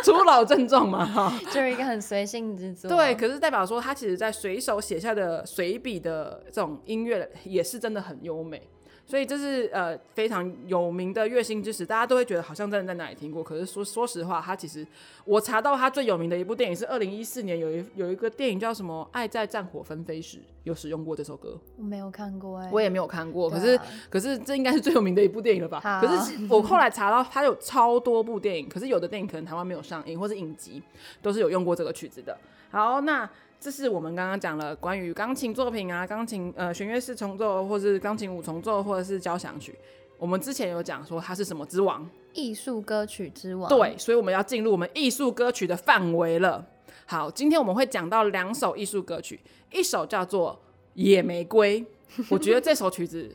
[0.04, 2.90] 初老症状嘛，哈，就是一个很随性之作。
[2.90, 8.68] 对，可是代表说他其实在随手写下的随笔的这种音乐也是真的很优美。
[9.10, 13.42] 所以这是呃非常有名的月星之时，大家都会觉得好像真的在哪里听过。
[13.42, 14.86] 可是说说实话，他其实
[15.24, 21.58] 我查到他最有名的一部电影是二零一四年有一有一个电影叫什么《爱在战火纷飞时》，有使用过这首歌。
[21.76, 23.50] 我没有看过哎、欸，我也没有看过。
[23.50, 25.80] 可是、啊、可是这应该是最有名的一部电影了吧？
[26.00, 30.80] 可是我后来查到他有超多部电影，可是有的电影可能台湾没有上映，或是影集
[31.20, 32.38] 都是有用过这个曲子的。
[32.70, 33.28] 好，那。
[33.60, 39.74] 这是我们刚刚讲了关于钢琴作品啊，钢琴呃弦乐四重奏，或是钢琴五重奏，或者是交响曲。
[40.16, 42.08] 我们之前有讲说它是什么之王？
[42.32, 43.68] 艺术歌曲之王。
[43.68, 46.64] 对，所以我们要进入我们艺术歌曲的范围了。
[47.04, 49.38] 好，今天我们会讲到两首艺术歌曲，
[49.70, 50.54] 一首叫做
[50.94, 51.84] 《野玫瑰》，
[52.30, 53.30] 我觉得这首曲子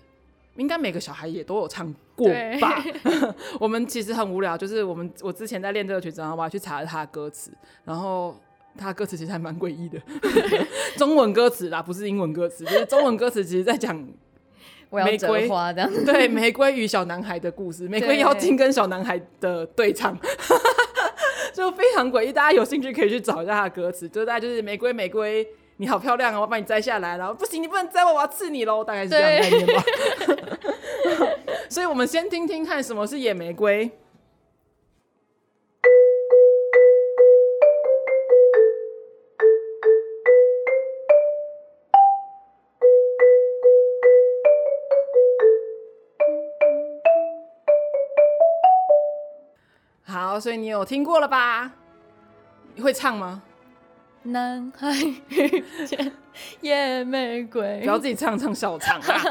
[0.56, 2.28] 应该每个小孩也都有唱过
[2.60, 2.84] 吧。
[3.62, 7.52] 我们其实很无聊，就是我们我之前在练这个曲子，然后我还去查了它的歌词，
[7.84, 8.36] 然后。
[8.78, 10.00] 他歌词其实还蛮诡异的，
[10.98, 14.06] 中文歌词啦，不是英文歌词，就是中文歌词，其实在讲
[14.90, 15.92] 我要折花这样。
[16.06, 20.18] 对，玫瑰与小男孩的故事，玫瑰妖精跟小男孩的对唱，
[21.54, 22.34] 就非常诡异。
[22.34, 29.84] 大家有兴趣可以去找一下他的歌词，就大概就是玫瑰玫瑰，你好漂亮啊，我把你摘下来，然后不行，你不能摘我，我要刺你喽，大概是这样的概念吧。
[31.70, 33.90] 所以我们先听听看什么是野玫瑰。
[50.36, 51.72] 好，所以你有听过了吧？
[52.74, 53.42] 你会唱吗？
[54.24, 54.92] 男孩
[55.30, 56.12] 遇见
[56.60, 59.22] 野玫瑰，不要自己唱唱小唱啊！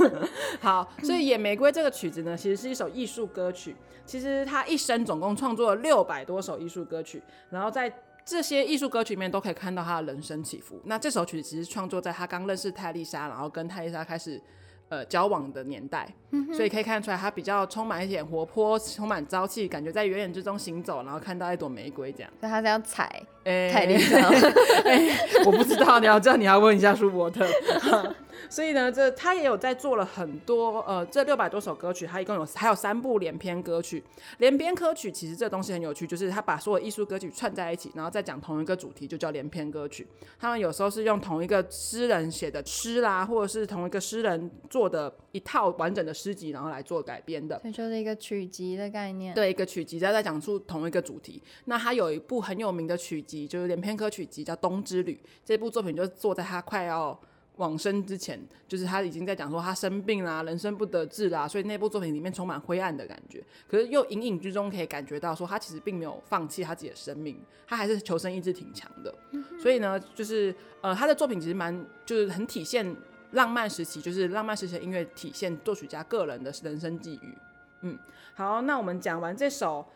[0.62, 3.76] 好，所以《野玫瑰》这个曲子呢，其实是一首艺术歌曲。
[4.06, 7.92] 其实他一生总共创作了六百多首艺术歌曲，然后在
[8.24, 10.80] 这些艺术歌曲里面都可以看到他的人生起伏。
[10.86, 14.40] 那这首曲子其实创作在他刚认识泰丽莎，然后跟泰丽莎开始。
[14.88, 22.32] 呃，交往的年代，嗯、所以可以看出来，他比较充满一点活泼，充满朝气，感觉在远远之中行走，然后看到一朵玫瑰这样。
[22.40, 23.10] 那他是要踩，
[23.44, 25.44] 欸、泰丽莎、欸。
[25.44, 27.46] 我不知道，你要这样，你要问一下舒伯特。
[28.48, 34.02] 所以呢，这他也有在做了很多呃，这六百多首歌曲，他一共有还有三部连篇歌曲。
[34.38, 40.06] 连篇歌曲其实这东西很有趣，就是他把所有艺术歌曲串在一起，然后再讲同一个主题，就叫连篇歌曲。
[40.38, 47.60] 他们有时候是用同一个诗人写的诗啦，或者是同一个诗人做的一套完整的诗集，然后来做改编的。
[47.64, 49.34] 这就是一个曲集的概念。
[49.34, 51.42] 对，一个曲集再再讲出同一个主题。
[51.64, 55.20] 那他有一部很有名的曲集，就是连篇歌曲集，叫《冬之旅》。
[55.44, 57.18] 这部作品就是做在他快要。
[57.56, 58.38] 往生之前，
[58.68, 63.42] 就是他已经在讲说他生病啦，人生不得志啦，所以那部作品里面充满灰暗的感觉。
[63.68, 69.14] 可是又隐隐之中可以感觉到说，他其实并没有放弃他自己的生命，他还是求生意志挺强的。
[69.58, 72.94] 所以呢，就是呃，他的作品其实蛮就是很体现
[73.32, 77.34] 浪漫时期，就是浪漫时期的音乐体现作曲家个人的人生际遇。
[77.82, 77.98] 嗯，
[78.34, 79.86] 好，那我们讲完这首。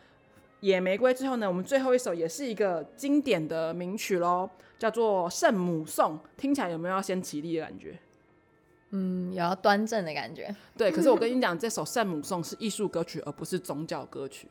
[0.60, 7.98] 野玫瑰之后呢，我们最后一首也是一个经典的名曲喽，叫做《圣母颂》，听起来有没有要先起立的感觉？
[8.90, 10.54] 嗯，有要端正的感觉。
[10.76, 14.48] 对，可是我跟你讲，这首《圣母颂》是艺术歌曲，而不是宗教歌曲。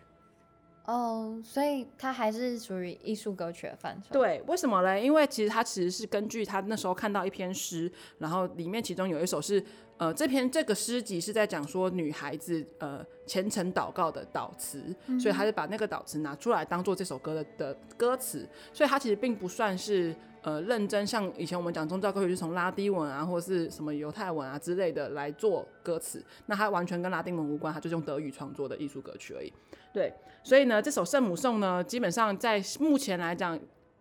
[0.86, 4.12] 哦，oh, 所以它还是属于艺术歌曲的范畴。
[4.12, 5.00] 对，为什么呢？
[5.00, 9.64] 因为其实它其实是根据他那时候看到一篇诗，然后里面其中有一首是，
[10.00, 29.52] 呃，这篇这个诗集是在讲说女孩子呃虔诚祷告的祷词，嗯、所以他就把那个祷词拿出来当做这首歌的的歌词，所以它其实并不算是呃认真像以前我们讲宗教歌曲是从拉丁文啊或者是什么犹太文啊之类的来做歌词，那它完全跟拉丁文无关，它就是用德语创作的艺术歌曲而已。
[29.92, 33.60] 对，所以呢，这首圣母颂呢，基本上在目前来讲，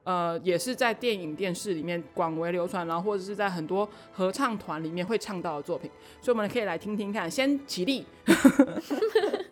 [0.09, 5.91] 呃，也是在电影、电视里面广为流传，然后或者是在很多合唱团里面会唱到的作品，
[6.23, 7.31] 所以我们可以来听听看。
[7.31, 8.07] 先起立。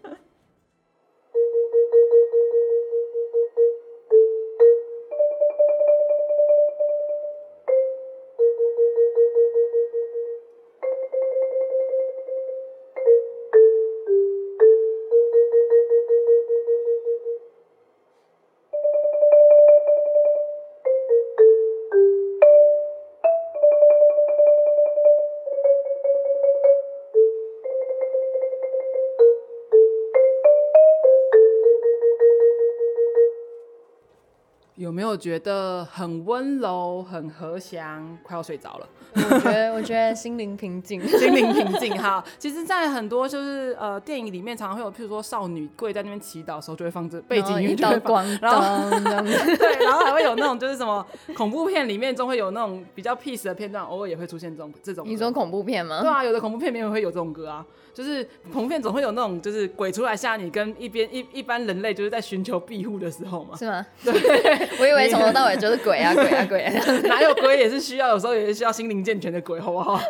[35.17, 38.19] 有觉得很温柔、很和祥？
[38.23, 38.87] 快要睡着了。
[39.15, 42.23] 我觉得，我觉得心灵平静， 心灵平静哈。
[42.39, 55.09] 其实，在很多就是呃电影里面，常常会有，譬如说少女跪在那边祈祷的时候，就会放这背景音乐，光，然后 对，然后还会有那种就是什么恐怖片里面，总会有那种比较 peace 的片段，偶尔也会出现这种这种。
[55.09, 56.03] 你说恐怖片吗？
[56.03, 63.57] 对啊，有的恐怖片里面会有这种歌啊，就是恐怖片总会有那种就是鬼出来吓你，跟一边一一般人类就是在寻求庇护的时候嘛。
[63.57, 63.87] 是吗？
[64.05, 64.13] 对。
[64.79, 66.73] 我以为从头到尾就是鬼啊鬼啊 鬼啊，
[67.09, 70.01] 哪有鬼也是需要，有时候也是需要心灵健全的鬼，好不好？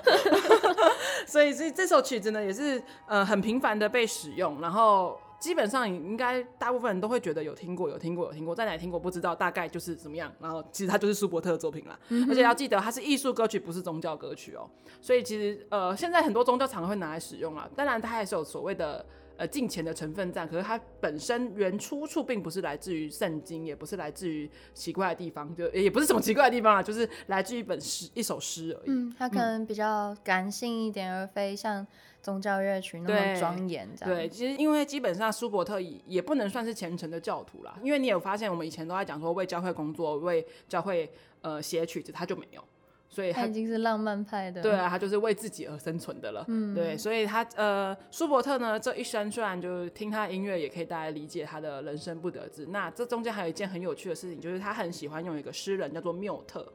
[1.27, 10.33] 所以这这首曲子呢，也是呃很频繁的被使用，然后基本上应该大部分人都会觉得有听过，有听过，有听过，在哪里听过不知道，大概就是怎么样。
[10.41, 14.69] 然后其实它就是舒伯特的作品啦，嗯、而且要记得它是艺术歌曲，不是宗教歌曲哦。
[15.01, 19.05] 所以其实呃现在很多宗教场合会拿来使用啦，当然它还是有所谓的。
[19.37, 28.91] 呃，敬虔的成分在，可是它本身原出处并不是来自于圣经，也不是来自于奇怪的地方，就也不是什么奇怪的地方啊，就是来自于一本诗，一首诗而已。
[28.91, 31.87] 嗯，它可能比较感性一点，嗯、而非像
[32.23, 34.15] 宗教乐曲那么庄严这样。
[34.15, 41.11] 对，其实因为基本上舒伯特也不能算是虔诚的教徒啦，因为你有发现，我们以前都在讲说为教会工作，为教会
[41.43, 42.65] 呃写曲子，他就没有。
[43.09, 44.61] 所以他，他已经是浪漫派的。
[44.63, 46.45] 对啊，他就是为自己而生存的了。
[46.49, 52.67] 嗯，对，所以他呃，舒伯特呢这一生虽然就是听他的音乐，也可以大概理解他的人生不得志。
[52.67, 56.67] 那这中间还有一件很有趣的事情，就是他很喜欢用一个诗人叫做缪特。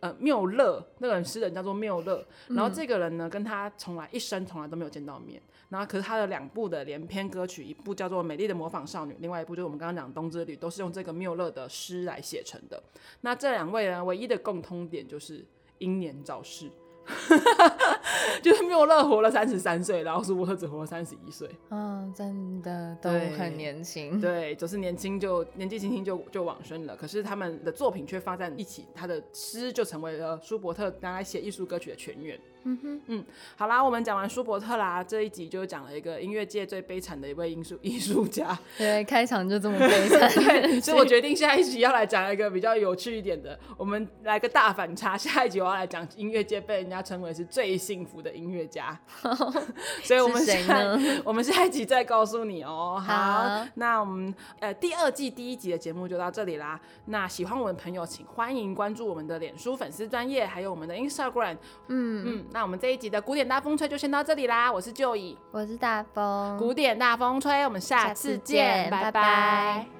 [0.00, 5.42] 呃，缪勒那个人诗人叫做缪勒，然后这个人呢，跟他从来一生从来都没有见到面。
[5.68, 12.82] 然后，可是他的两部的连篇歌曲，一部叫做《美丽的模仿少女》，另外一部就是我们刚刚讲《冬之旅》，都是用这个缪勒的诗来写成的。
[13.20, 15.44] 那这两位呢，唯一的共通点就是
[15.78, 16.70] 英年早逝。
[18.42, 21.48] 就是缪勒活了三十三岁，然后舒伯特只活了三十一岁。
[21.70, 24.20] 嗯，真的都很年轻。
[24.20, 26.94] 对，就是年轻就年纪轻轻就就往生了。
[26.94, 32.38] 可是他们的作品却放在一起，他的诗就成为了舒伯特拿来写艺术歌曲的泉源。
[32.68, 33.24] 嗯哼，嗯，
[33.56, 38.58] 好啦，我们讲完舒伯特啦，这一集就讲了一个音乐界最悲惨的一位艺术 艺术家。
[38.76, 40.30] 对，开场就这么悲惨。
[40.36, 45.16] 对，所以我 决定下一集要来讲一个比较有趣一点的，我们来个大反差。
[45.16, 48.98] 下一集我要来讲音乐界被人家称为是最幸福的音乐家。
[50.02, 50.54] 所以我们下
[51.24, 53.00] 我们下一集再告诉你哦、喔。
[53.00, 56.78] 好，好，那我们呃第二季第一集的节目就到这里啦。
[57.06, 61.56] 那喜欢我们的朋友，请欢迎关注我们的脸书粉丝专业，还有我们的 Instagram。
[61.86, 62.44] 嗯嗯。
[62.58, 69.12] 那我们这一集的古典大风吹就先到这里啦，我是 Joey，我是大风，古典大风吹，我们下次见，次见拜拜。
[69.12, 69.97] 拜拜。